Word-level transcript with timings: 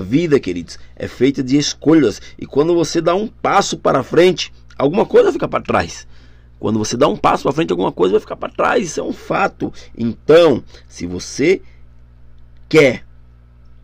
A 0.00 0.02
vida, 0.02 0.40
queridos, 0.40 0.78
é 0.96 1.06
feita 1.06 1.42
de 1.42 1.58
escolhas 1.58 2.22
e 2.38 2.46
quando 2.46 2.74
você 2.74 3.02
dá 3.02 3.14
um 3.14 3.28
passo 3.28 3.76
para 3.76 4.02
frente, 4.02 4.50
alguma 4.78 5.04
coisa 5.04 5.30
fica 5.30 5.46
para 5.46 5.62
trás. 5.62 6.08
Quando 6.58 6.78
você 6.78 6.96
dá 6.96 7.06
um 7.06 7.18
passo 7.18 7.42
para 7.42 7.52
frente, 7.52 7.70
alguma 7.70 7.92
coisa 7.92 8.12
vai 8.12 8.20
ficar 8.20 8.36
para 8.36 8.50
trás. 8.50 8.82
Isso 8.82 9.00
é 9.00 9.02
um 9.02 9.12
fato. 9.12 9.70
Então, 9.96 10.64
se 10.88 11.06
você 11.06 11.60
quer 12.66 13.04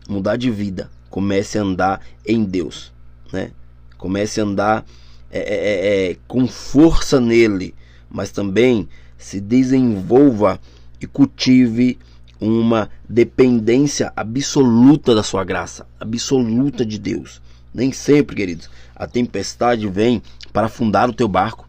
mudar 0.09 0.37
de 0.37 0.49
vida, 0.49 0.89
comece 1.07 1.59
a 1.59 1.61
andar 1.61 2.01
em 2.25 2.43
Deus, 2.43 2.91
né? 3.31 3.51
Comece 3.95 4.41
a 4.41 4.43
andar 4.43 4.85
é, 5.29 5.39
é, 5.39 5.55
é, 5.55 6.11
é 6.11 6.17
com 6.27 6.47
força 6.47 7.21
nele, 7.21 7.75
mas 8.09 8.31
também 8.31 8.89
se 9.19 9.39
desenvolva 9.39 10.59
e 10.99 11.05
cultive 11.05 11.99
uma 12.39 12.89
dependência 13.07 14.11
absoluta 14.15 15.13
da 15.15 15.23
sua 15.23 15.43
graça, 15.43 15.87
absoluta 15.99 16.85
de 16.85 16.97
Deus. 16.97 17.41
Nem 17.73 17.91
sempre, 17.91 18.35
queridos, 18.35 18.69
a 18.95 19.05
tempestade 19.05 19.87
vem 19.87 20.21
para 20.51 20.67
afundar 20.67 21.09
o 21.09 21.13
teu 21.13 21.27
barco. 21.27 21.67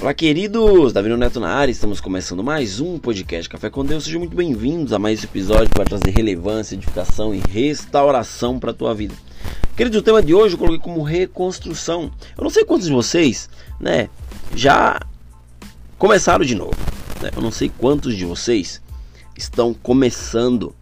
Olá, 0.00 0.14
queridos! 0.14 0.94
Davi 0.94 1.14
Neto 1.14 1.38
na 1.38 1.50
área, 1.50 1.70
estamos 1.70 2.00
começando 2.00 2.42
mais 2.42 2.80
um 2.80 2.98
podcast 2.98 3.46
Café 3.50 3.68
com 3.68 3.84
Deus. 3.84 4.04
Sejam 4.04 4.20
muito 4.20 4.34
bem-vindos 4.34 4.94
a 4.94 4.98
mais 4.98 5.18
esse 5.18 5.26
episódio 5.26 5.68
para 5.68 5.84
trazer 5.84 6.10
relevância, 6.10 6.74
edificação 6.74 7.34
e 7.34 7.38
restauração 7.38 8.58
para 8.58 8.70
a 8.70 8.74
tua 8.74 8.94
vida. 8.94 9.14
Queridos, 9.80 9.98
o 9.98 10.02
tema 10.02 10.22
de 10.22 10.34
hoje 10.34 10.56
eu 10.56 10.58
coloquei 10.58 10.78
como 10.78 11.02
reconstrução. 11.02 12.10
Eu 12.36 12.44
não 12.44 12.50
sei 12.50 12.66
quantos 12.66 12.86
de 12.86 12.92
vocês, 12.92 13.48
né, 13.80 14.10
já 14.54 15.00
começaram 15.96 16.44
de 16.44 16.54
novo. 16.54 16.76
Né? 17.22 17.30
Eu 17.34 17.40
não 17.40 17.50
sei 17.50 17.72
quantos 17.78 18.14
de 18.14 18.26
vocês 18.26 18.82
estão 19.34 19.72
começando 19.72 20.74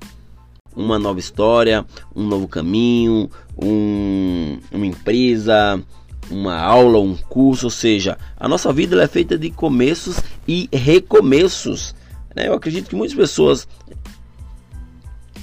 uma 0.74 0.98
nova 0.98 1.20
história, 1.20 1.86
um 2.12 2.26
novo 2.26 2.48
caminho, 2.48 3.30
um, 3.56 4.58
uma 4.72 4.86
empresa, 4.86 5.80
uma 6.28 6.56
aula, 6.60 6.98
um 6.98 7.14
curso, 7.14 7.66
ou 7.66 7.70
seja, 7.70 8.18
a 8.36 8.48
nossa 8.48 8.72
vida 8.72 9.00
é 9.00 9.06
feita 9.06 9.38
de 9.38 9.48
começos 9.48 10.16
e 10.44 10.68
recomeços. 10.72 11.94
Né? 12.34 12.48
Eu 12.48 12.54
acredito 12.54 12.88
que 12.88 12.96
muitas 12.96 13.16
pessoas 13.16 13.68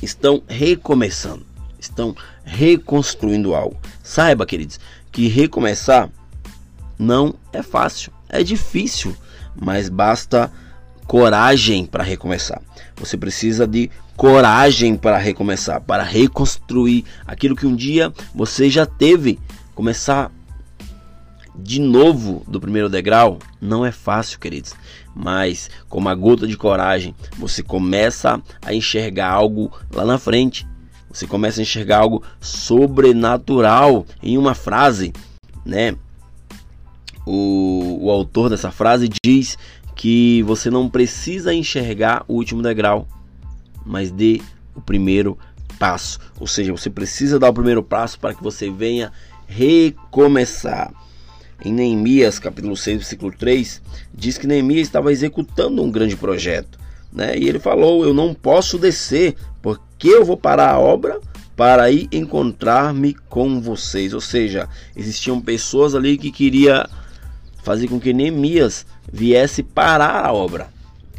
estão 0.02 0.44
recomeçando, 0.46 1.46
estão 1.80 2.16
reconstruindo 2.44 3.56
algo. 3.56 3.78
Saiba, 4.04 4.46
queridos, 4.46 4.80
que 5.12 5.28
recomeçar 5.28 6.10
não 6.98 7.36
é 7.52 7.62
fácil, 7.62 8.12
é 8.30 8.44
difícil, 8.44 9.16
mas 9.56 9.90
basta 9.90 10.52
coragem 11.08 11.86
para 11.86 12.04
recomeçar. 12.04 12.62
Você 12.98 13.18
precisa 13.18 13.68
de 13.68 13.90
coragem 14.16 14.96
para 14.96 15.18
recomeçar, 15.18 15.82
para 15.82 16.04
reconstruir 16.04 17.06
aquilo 17.26 17.56
que 17.56 17.68
um 17.68 17.76
dia 17.76 18.14
você 18.34 18.70
já 18.70 18.86
teve. 18.86 19.40
Começar 19.74 20.32
de 21.58 21.80
novo 21.80 22.44
do 22.48 22.60
primeiro 22.60 22.90
degrau 22.90 23.40
não 23.62 23.86
é 23.86 23.92
fácil, 23.92 24.40
queridos. 24.40 24.74
Mas 25.14 25.70
com 25.88 25.98
uma 25.98 26.16
gota 26.16 26.48
de 26.48 26.58
coragem, 26.58 27.16
você 27.38 27.64
começa 27.64 28.42
a 28.62 28.74
enxergar 28.74 29.30
algo 29.30 29.72
lá 29.92 30.06
na 30.06 30.18
frente. 30.18 30.68
Você 31.16 31.26
começa 31.26 31.62
a 31.62 31.64
enxergar 31.64 32.00
algo 32.00 32.22
sobrenatural 32.42 34.06
em 34.22 34.38
uma 34.38 34.54
frase, 34.54 35.14
né? 35.66 35.96
O, 37.26 38.00
o 38.02 38.12
autor 38.12 38.50
dessa 38.50 38.70
frase 38.70 39.10
diz 39.24 39.58
que 39.96 40.44
você 40.44 40.70
não 40.70 40.90
precisa 40.90 41.54
enxergar 41.54 42.26
o 42.28 42.34
último 42.34 42.62
degrau, 42.62 43.08
mas 43.86 44.12
dê 44.12 44.42
o 44.76 44.82
primeiro 44.82 45.40
passo. 45.80 46.20
Ou 46.38 46.48
seja, 46.48 46.74
você 46.74 46.90
precisa 46.90 47.40
dar 47.40 47.50
o 47.50 47.54
primeiro 47.54 47.82
passo 47.82 48.20
para 48.20 48.34
que 48.34 48.44
você 48.44 48.70
venha 48.70 49.10
recomeçar. 49.48 50.92
Em 51.64 51.72
Neemias, 51.72 52.40
capítulo 52.40 52.76
6, 52.76 52.98
versículo 52.98 53.32
3, 53.32 53.82
diz 54.14 54.38
que 54.38 54.46
Neemias 54.46 54.88
estava 54.88 55.14
executando 55.14 55.82
um 55.82 55.90
grande 55.90 56.18
projeto. 56.18 56.78
Né? 57.16 57.38
E 57.38 57.48
ele 57.48 57.60
falou: 57.60 58.04
Eu 58.04 58.14
não 58.14 58.34
posso 58.34 58.78
descer, 58.78 59.38
porque 59.66 60.10
eu 60.10 60.24
vou 60.24 60.38
parar 60.38 60.74
a 60.74 60.80
obra 60.80 61.20
para 61.56 61.90
ir 61.90 62.08
encontrar-me 62.12 63.16
com 63.28 63.60
vocês. 63.60 64.14
Ou 64.14 64.22
seja, 64.22 64.70
existiam 64.96 65.42
pessoas 65.42 65.96
ali 65.96 66.20
que 66.20 66.30
queria 66.30 66.88
fazer 67.64 67.88
com 67.88 68.00
que 68.00 68.14
Neemias 68.14 68.86
viesse 69.12 69.64
parar 69.64 70.24
a 70.24 70.32
obra, 70.32 70.68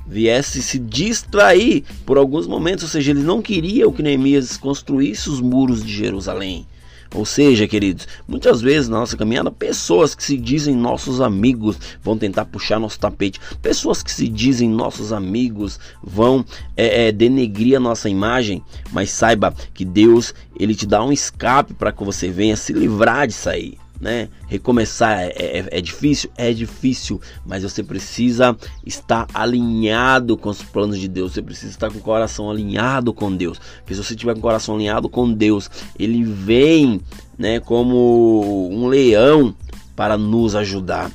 viesse 0.06 0.62
se 0.62 0.78
distrair 0.78 1.82
por 2.04 2.16
alguns 2.16 2.46
momentos. 2.46 2.84
Ou 2.84 2.90
seja, 2.90 3.10
eles 3.10 3.24
não 3.24 3.42
queriam 3.42 3.90
que 3.90 4.00
Neemias 4.00 4.56
construísse 4.56 5.28
os 5.28 5.40
muros 5.40 5.84
de 5.84 5.92
Jerusalém. 5.92 6.68
Ou 7.14 7.24
seja, 7.24 7.66
queridos, 7.66 8.06
muitas 8.26 8.60
vezes 8.60 8.88
na 8.88 8.98
nossa 8.98 9.16
caminhada, 9.16 9.50
pessoas 9.50 10.14
que 10.14 10.22
se 10.22 10.36
dizem 10.36 10.74
nossos 10.74 11.20
amigos 11.20 11.76
vão 12.02 12.16
tentar 12.18 12.44
puxar 12.46 12.78
nosso 12.78 12.98
tapete, 12.98 13.40
pessoas 13.62 14.02
que 14.02 14.10
se 14.10 14.28
dizem 14.28 14.68
nossos 14.68 15.12
amigos 15.12 15.78
vão 16.02 16.44
é, 16.76 17.08
é, 17.08 17.12
denegrir 17.12 17.76
a 17.76 17.80
nossa 17.80 18.08
imagem, 18.08 18.62
mas 18.92 19.10
saiba 19.10 19.54
que 19.72 19.84
Deus 19.84 20.34
ele 20.58 20.74
te 20.74 20.86
dá 20.86 21.02
um 21.04 21.12
escape 21.12 21.74
para 21.74 21.92
que 21.92 22.04
você 22.04 22.28
venha 22.28 22.56
se 22.56 22.72
livrar 22.72 23.26
disso 23.26 23.48
aí 23.48 23.78
né? 24.00 24.28
Recomeçar 24.46 25.20
é, 25.20 25.32
é, 25.36 25.68
é, 25.70 25.80
difícil? 25.80 26.30
É 26.36 26.52
difícil, 26.52 27.20
mas 27.44 27.62
você 27.62 27.82
precisa 27.82 28.56
estar 28.84 29.26
alinhado 29.32 30.36
com 30.36 30.50
os 30.50 30.62
planos 30.62 30.98
de 30.98 31.08
Deus. 31.08 31.32
Você 31.32 31.42
precisa 31.42 31.72
estar 31.72 31.90
com 31.90 31.98
o 31.98 32.02
coração 32.02 32.50
alinhado 32.50 33.12
com 33.12 33.34
Deus. 33.34 33.58
Porque 33.78 33.94
se 33.94 34.02
você 34.02 34.14
tiver 34.14 34.34
com 34.34 34.40
o 34.40 34.42
coração 34.42 34.74
alinhado 34.74 35.08
com 35.08 35.32
Deus, 35.32 35.70
ele 35.98 36.22
vem, 36.22 37.00
né, 37.38 37.60
como 37.60 38.68
um 38.70 38.86
leão 38.86 39.54
para 39.94 40.16
nos 40.18 40.54
ajudar. 40.54 41.10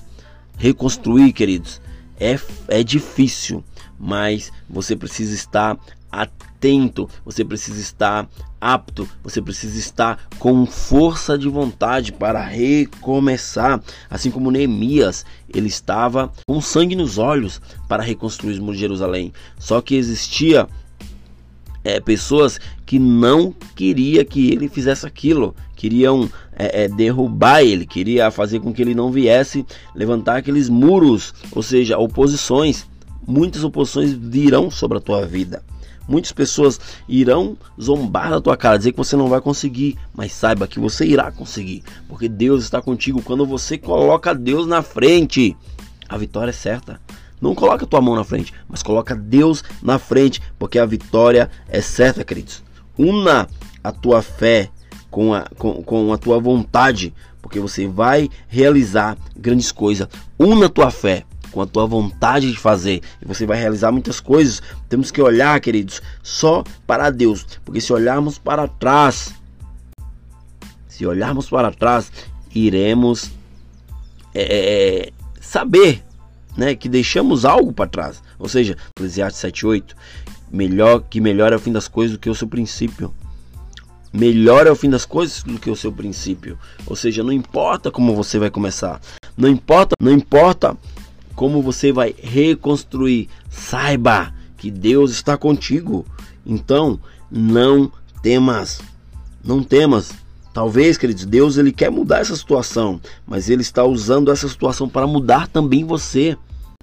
Reconstruir, 0.57 1.33
queridos, 1.33 1.81
é, 2.21 2.39
é 2.67 2.83
difícil, 2.83 3.63
mas 3.99 4.51
você 4.69 4.95
precisa 4.95 5.33
estar 5.33 5.77
atento, 6.11 7.09
você 7.25 7.43
precisa 7.43 7.79
estar 7.79 8.29
apto, 8.59 9.09
você 9.23 9.41
precisa 9.41 9.79
estar 9.79 10.27
com 10.37 10.65
força 10.67 11.35
de 11.35 11.49
vontade 11.49 12.11
para 12.11 12.39
recomeçar. 12.43 13.81
Assim 14.07 14.29
como 14.29 14.51
Neemias, 14.51 15.25
ele 15.49 15.67
estava 15.67 16.31
com 16.45 16.61
sangue 16.61 16.95
nos 16.95 17.17
olhos 17.17 17.59
para 17.87 18.03
reconstruir 18.03 18.59
de 18.59 18.77
Jerusalém. 18.77 19.33
Só 19.57 19.81
que 19.81 19.95
existia 19.95 20.67
é, 21.83 21.99
pessoas 21.99 22.59
que 22.85 22.99
não 22.99 23.53
queria 23.75 24.23
que 24.23 24.51
ele 24.51 24.67
fizesse 24.67 25.05
aquilo, 25.05 25.55
queriam 25.75 26.29
é, 26.53 26.83
é, 26.83 26.87
derrubar 26.87 27.61
ele, 27.61 27.85
queria 27.85 28.29
fazer 28.29 28.59
com 28.59 28.73
que 28.73 28.81
ele 28.81 28.93
não 28.93 29.11
viesse 29.11 29.65
levantar 29.95 30.37
aqueles 30.37 30.69
muros, 30.69 31.33
ou 31.51 31.63
seja, 31.63 31.97
oposições. 31.97 32.85
Muitas 33.25 33.63
oposições 33.63 34.11
virão 34.13 34.69
sobre 34.69 34.97
a 34.97 35.01
tua 35.01 35.25
vida. 35.25 35.63
Muitas 36.07 36.31
pessoas 36.31 36.79
irão 37.07 37.55
zombar 37.79 38.31
da 38.31 38.41
tua 38.41 38.57
cara, 38.57 38.77
dizer 38.77 38.91
que 38.91 38.97
você 38.97 39.15
não 39.15 39.29
vai 39.29 39.39
conseguir, 39.39 39.97
mas 40.13 40.33
saiba 40.33 40.67
que 40.67 40.79
você 40.79 41.05
irá 41.05 41.31
conseguir, 41.31 41.83
porque 42.07 42.27
Deus 42.27 42.63
está 42.63 42.81
contigo. 42.81 43.21
Quando 43.21 43.45
você 43.45 43.77
coloca 43.77 44.33
Deus 44.33 44.67
na 44.67 44.81
frente, 44.81 45.55
a 46.09 46.17
vitória 46.17 46.49
é 46.49 46.53
certa. 46.53 46.99
Não 47.41 47.55
coloca 47.55 47.87
tua 47.87 47.99
mão 47.99 48.15
na 48.15 48.23
frente, 48.23 48.53
mas 48.69 48.83
coloca 48.83 49.15
Deus 49.15 49.63
na 49.81 49.97
frente, 49.97 50.39
porque 50.59 50.77
a 50.77 50.85
vitória 50.85 51.49
é 51.67 51.81
certa, 51.81 52.23
queridos. 52.23 52.63
Una 52.95 53.47
a 53.83 53.91
tua 53.91 54.21
fé 54.21 54.69
com 55.09 55.33
a, 55.33 55.41
com, 55.57 55.81
com 55.81 56.13
a 56.13 56.17
tua 56.17 56.39
vontade, 56.39 57.13
porque 57.41 57.59
você 57.59 57.87
vai 57.87 58.29
realizar 58.47 59.17
grandes 59.35 59.71
coisas. 59.71 60.07
Una 60.37 60.67
a 60.67 60.69
tua 60.69 60.91
fé 60.91 61.25
com 61.51 61.61
a 61.61 61.65
tua 61.65 61.85
vontade 61.85 62.49
de 62.49 62.57
fazer 62.57 63.01
e 63.21 63.25
você 63.25 63.45
vai 63.45 63.59
realizar 63.59 63.91
muitas 63.91 64.19
coisas. 64.19 64.61
Temos 64.87 65.09
que 65.09 65.21
olhar, 65.21 65.59
queridos, 65.59 66.01
só 66.21 66.63
para 66.85 67.09
Deus, 67.09 67.45
porque 67.65 67.81
se 67.81 67.91
olharmos 67.91 68.37
para 68.37 68.67
trás, 68.67 69.33
se 70.87 71.05
olharmos 71.05 71.49
para 71.49 71.71
trás, 71.71 72.11
iremos 72.53 73.31
é, 74.33 74.41
é, 74.41 75.07
é 75.07 75.11
saber 75.41 76.03
né, 76.55 76.75
que 76.75 76.89
deixamos 76.89 77.45
algo 77.45 77.71
para 77.71 77.89
trás. 77.89 78.21
Ou 78.37 78.47
seja, 78.47 78.77
Eclesiastes 78.97 79.41
7:8, 79.41 79.95
melhor 80.51 81.03
que 81.09 81.21
melhor 81.21 81.53
é 81.53 81.55
o 81.55 81.59
fim 81.59 81.71
das 81.71 81.87
coisas 81.87 82.15
do 82.15 82.19
que 82.19 82.29
o 82.29 82.35
seu 82.35 82.47
princípio. 82.47 83.13
Melhor 84.13 84.67
é 84.67 84.71
o 84.71 84.75
fim 84.75 84.89
das 84.89 85.05
coisas 85.05 85.41
do 85.41 85.57
que 85.57 85.69
o 85.69 85.75
seu 85.75 85.91
princípio. 85.91 86.57
Ou 86.85 86.95
seja, 86.95 87.23
não 87.23 87.31
importa 87.31 87.89
como 87.89 88.13
você 88.13 88.37
vai 88.37 88.49
começar, 88.49 88.99
não 89.37 89.47
importa, 89.47 89.95
não 90.01 90.11
importa 90.11 90.77
como 91.35 91.61
você 91.61 91.91
vai 91.91 92.13
reconstruir. 92.21 93.29
Saiba 93.49 94.33
que 94.57 94.69
Deus 94.69 95.11
está 95.11 95.37
contigo. 95.37 96.05
Então, 96.45 96.99
não 97.31 97.91
temas. 98.21 98.81
Não 99.43 99.63
temas. 99.63 100.11
Talvez, 100.53 100.97
queridos, 100.97 101.25
Deus 101.25 101.57
ele 101.57 101.71
quer 101.71 101.89
mudar 101.89 102.19
essa 102.19 102.35
situação, 102.35 102.99
mas 103.25 103.49
ele 103.49 103.61
está 103.61 103.83
usando 103.83 104.31
essa 104.31 104.47
situação 104.49 104.89
para 104.89 105.07
mudar 105.07 105.47
também 105.47 105.85
você 105.85 106.37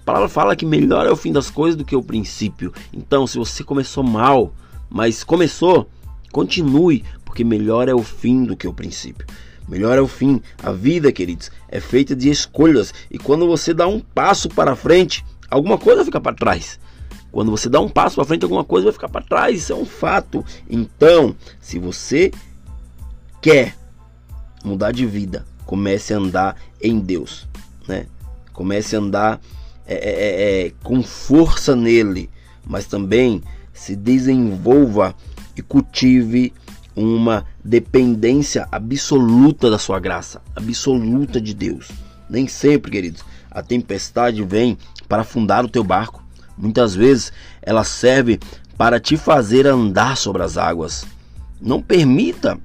palavra 0.09 0.27
fala 0.27 0.55
que 0.55 0.65
melhor 0.65 1.05
é 1.05 1.11
o 1.11 1.15
fim 1.15 1.31
das 1.31 1.51
coisas 1.51 1.77
do 1.77 1.85
que 1.85 1.95
o 1.95 2.01
princípio. 2.01 2.73
Então, 2.91 3.27
se 3.27 3.37
você 3.37 3.63
começou 3.63 4.03
mal, 4.03 4.51
mas 4.89 5.23
começou, 5.23 5.87
continue, 6.31 7.03
porque 7.23 7.43
melhor 7.43 7.87
é 7.87 7.93
o 7.93 8.01
fim 8.01 8.43
do 8.43 8.57
que 8.57 8.67
o 8.67 8.73
princípio. 8.73 9.27
Melhor 9.67 9.95
é 9.99 10.01
o 10.01 10.07
fim. 10.07 10.41
A 10.63 10.71
vida, 10.71 11.11
queridos, 11.11 11.51
é 11.67 11.79
feita 11.79 12.15
de 12.15 12.27
escolhas. 12.27 12.91
E 13.11 13.19
quando 13.19 13.45
você 13.45 13.71
dá 13.71 13.87
um 13.87 13.99
passo 13.99 14.49
para 14.49 14.75
frente, 14.75 15.23
alguma 15.47 15.77
coisa 15.77 16.03
fica 16.03 16.19
para 16.19 16.35
trás. 16.35 16.79
Quando 17.31 17.51
você 17.51 17.69
dá 17.69 17.79
um 17.79 17.87
passo 17.87 18.15
para 18.15 18.25
frente, 18.25 18.41
alguma 18.41 18.63
coisa 18.63 18.85
vai 18.85 18.93
ficar 18.93 19.09
para 19.09 19.21
trás. 19.21 19.59
Isso 19.59 19.73
é 19.73 19.75
um 19.75 19.85
fato. 19.85 20.43
Então, 20.67 21.35
se 21.61 21.77
você 21.77 22.31
quer 23.41 23.75
mudar 24.63 24.91
de 24.91 25.05
vida, 25.05 25.45
comece 25.65 26.13
a 26.13 26.17
andar 26.17 26.55
em 26.81 26.99
Deus, 26.99 27.47
né? 27.87 28.05
Comece 28.53 28.95
a 28.95 28.99
andar 28.99 29.41
é, 29.85 29.95
é, 29.95 30.09
é, 30.09 30.67
é, 30.67 30.71
com 30.83 31.01
força 31.01 31.75
nele, 31.75 32.29
mas 32.65 32.85
também 32.85 33.41
se 33.73 33.95
desenvolva 33.95 35.15
e 35.55 35.61
cultive 35.61 36.53
uma 36.95 37.45
dependência 37.63 38.67
absoluta 38.71 39.69
da 39.69 39.77
sua 39.77 39.99
graça, 39.99 40.41
absoluta 40.55 41.39
de 41.39 41.53
Deus. 41.53 41.89
Nem 42.29 42.47
sempre, 42.47 42.91
queridos, 42.91 43.23
a 43.49 43.63
tempestade 43.63 44.43
vem 44.43 44.77
para 45.07 45.21
afundar 45.21 45.63
o 45.63 45.69
teu 45.69 45.83
barco. 45.83 46.23
Muitas 46.57 46.93
vezes 46.93 47.31
ela 47.61 47.83
serve 47.83 48.39
para 48.77 48.99
te 48.99 49.17
fazer 49.17 49.65
andar 49.65 50.17
sobre 50.17 50.43
as 50.43 50.57
águas. 50.57 51.05
Não 51.59 51.81
permita 51.81 52.59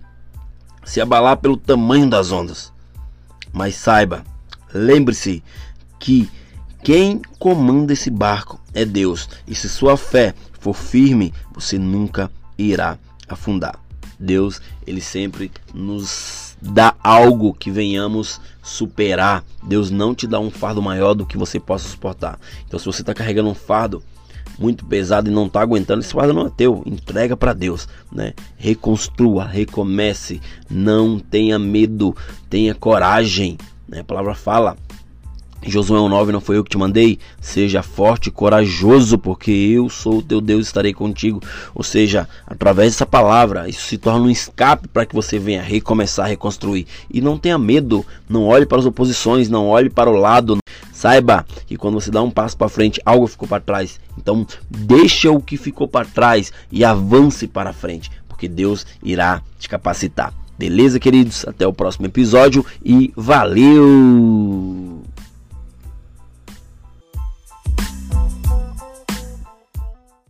se 0.85 1.01
abalar 1.01 1.37
pelo 1.39 1.57
tamanho 1.57 2.09
das 2.09 2.33
ondas. 2.33 2.73
Mas 3.53 3.77
saiba, 3.77 4.25
lembre-se 4.73 5.43
que 5.99 6.29
quem 6.83 7.23
comanda 7.39 7.93
esse 7.93 8.11
barco 8.11 8.61
é 8.75 8.85
Deus, 8.85 9.29
e 9.47 9.55
se 9.55 9.69
sua 9.69 9.97
fé 9.97 10.35
for 10.59 10.75
firme, 10.75 11.33
você 11.53 11.79
nunca 11.79 12.31
irá 12.59 12.99
afundar. 13.29 13.79
Deus, 14.19 14.61
ele 14.87 15.01
sempre 15.01 15.51
nos 15.73 16.57
dá 16.61 16.95
algo 17.03 17.55
que 17.55 17.71
venhamos 17.71 18.41
superar. 18.63 19.45
Deus 19.63 19.91
não 19.91 20.15
te 20.15 20.27
dá 20.27 20.41
um 20.41 20.51
fardo 20.51 20.81
maior 20.81 21.15
do 21.15 21.27
que 21.27 21.37
você 21.37 21.61
possa 21.61 21.89
suportar. 21.89 22.39
Então, 22.67 22.79
se 22.79 22.87
você 22.87 23.03
está 23.03 23.13
carregando 23.13 23.51
um 23.51 23.55
fardo 23.55 24.03
muito 24.59 24.85
pesado 24.85 25.31
e 25.31 25.33
não 25.33 25.47
está 25.47 25.61
aguentando, 25.61 26.01
esse 26.01 26.12
fardo 26.12 26.33
não 26.33 26.47
é 26.47 26.51
teu. 26.51 26.83
Entrega 26.87 27.37
para 27.37 27.53
Deus, 27.53 27.89
né? 28.12 28.33
Reconstrua, 28.56 29.45
recomece, 29.45 30.41
não 30.71 31.19
tenha 31.19 31.59
medo, 31.59 32.17
tenha 32.49 32.75
coragem. 32.75 33.59
Né? 33.89 34.01
A 34.01 34.05
palavra 34.05 34.35
fala 34.35 34.77
Josué 35.67 35.99
1,9 35.99 36.27
não 36.31 36.41
foi 36.41 36.59
eu 36.59 36.65
que 36.65 36.71
te 36.71 36.79
mandei? 36.79 37.19
Seja 37.41 37.83
forte 37.83 38.29
e 38.29 38.31
corajoso, 38.31 39.17
porque 39.17 39.51
eu 39.51 39.89
sou 39.89 40.19
o 40.19 40.23
teu 40.23 40.41
Deus 40.41 40.67
e 40.67 40.69
estarei 40.69 40.93
contigo. 40.93 41.41
Ou 41.75 41.83
seja, 41.83 42.29
através 42.47 42.93
dessa 42.93 43.07
palavra, 43.07 43.69
isso 43.69 43.87
se 43.87 43.97
torna 43.97 44.27
um 44.27 44.31
escape 44.31 44.89
para 44.89 45.07
que 45.07 45.15
você 45.15 45.39
venha 45.39 45.62
recomeçar, 45.62 46.29
reconstruir. 46.29 46.87
E 47.11 47.21
não 47.21 47.39
tenha 47.39 47.59
medo, 47.59 48.05
não 48.29 48.45
olhe 48.45 48.67
para 48.67 48.79
as 48.79 48.87
oposições, 48.87 49.49
não 49.49 49.67
olhe 49.67 49.89
para 49.89 50.11
o 50.11 50.17
lado. 50.17 50.59
Saiba 51.05 51.45
que 51.67 51.77
quando 51.77 52.01
você 52.01 52.11
dá 52.11 52.23
um 52.23 52.31
passo 52.31 52.56
para 52.56 52.67
frente, 52.67 52.99
algo 53.05 53.27
ficou 53.27 53.47
para 53.47 53.61
trás. 53.61 54.01
Então, 54.17 54.47
deixa 54.71 55.31
o 55.31 55.39
que 55.39 55.59
ficou 55.59 55.87
para 55.87 56.06
trás 56.06 56.51
e 56.73 56.83
avance 56.83 57.47
para 57.47 57.75
frente, 57.75 58.11
porque 58.27 58.49
Deus 58.49 58.87
irá 59.03 59.43
te 59.59 59.69
capacitar. 59.69 60.33
Beleza, 60.59 60.99
queridos? 60.99 61.47
Até 61.47 61.67
o 61.67 61.75
próximo 61.75 62.06
episódio 62.06 62.65
e 62.83 63.12
valeu! 63.15 64.94